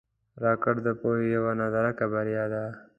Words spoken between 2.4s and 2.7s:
ده